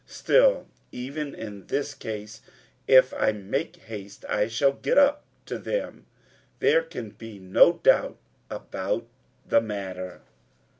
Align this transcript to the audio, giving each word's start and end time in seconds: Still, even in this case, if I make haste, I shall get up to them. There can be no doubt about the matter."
Still, 0.07 0.65
even 0.91 1.35
in 1.35 1.67
this 1.67 1.93
case, 1.93 2.41
if 2.87 3.13
I 3.13 3.31
make 3.33 3.75
haste, 3.75 4.25
I 4.27 4.47
shall 4.47 4.71
get 4.71 4.97
up 4.97 5.23
to 5.45 5.59
them. 5.59 6.07
There 6.57 6.81
can 6.81 7.11
be 7.11 7.37
no 7.37 7.73
doubt 7.73 8.17
about 8.49 9.05
the 9.47 9.61
matter." 9.61 10.21